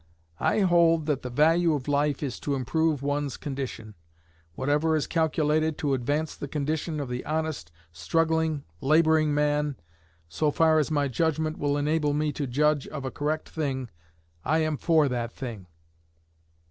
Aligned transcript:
I 0.39 0.61
hold 0.61 1.05
that 1.05 1.21
the 1.21 1.29
value 1.29 1.75
of 1.75 1.87
life 1.87 2.23
is 2.23 2.39
to 2.39 2.55
improve 2.55 3.03
one's 3.03 3.37
condition. 3.37 3.93
Whatever 4.55 4.95
is 4.95 5.05
calculated 5.05 5.77
to 5.77 5.93
advance 5.93 6.35
the 6.35 6.47
condition 6.47 6.99
of 6.99 7.07
the 7.07 7.23
honest, 7.23 7.71
struggling 7.91 8.63
laboring 8.81 9.31
man, 9.31 9.75
so 10.27 10.49
far 10.49 10.79
as 10.79 10.89
my 10.89 11.07
judgment 11.07 11.59
will 11.59 11.77
enable 11.77 12.13
me 12.15 12.31
to 12.31 12.47
judge 12.47 12.87
of 12.87 13.05
a 13.05 13.11
correct 13.11 13.47
thing, 13.47 13.91
I 14.43 14.63
am 14.63 14.75
for 14.75 15.07
that 15.07 15.31
thing. 15.31 15.67